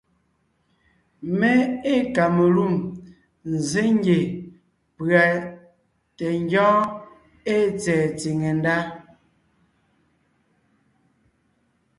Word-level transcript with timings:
Mé 1.39 1.53
ée 1.93 2.03
kamelûm 2.15 2.75
nzsé 3.51 3.83
ngie 3.95 4.19
pʉ̀a 4.95 5.23
tɛ 6.17 6.27
ngyɔ́ɔn 6.43 6.83
ée 7.55 7.61
tsɛ̀ɛ 7.79 8.05
tsìŋe 8.17 8.49
ndá: 8.57 8.75